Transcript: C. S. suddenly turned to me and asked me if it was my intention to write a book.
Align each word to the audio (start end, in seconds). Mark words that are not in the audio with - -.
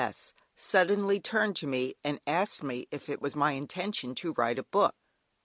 C. 0.01 0.03
S. 0.07 0.33
suddenly 0.57 1.19
turned 1.19 1.55
to 1.57 1.67
me 1.67 1.93
and 2.03 2.19
asked 2.25 2.63
me 2.63 2.87
if 2.89 3.07
it 3.07 3.21
was 3.21 3.35
my 3.35 3.51
intention 3.51 4.15
to 4.15 4.33
write 4.33 4.57
a 4.57 4.63
book. 4.63 4.95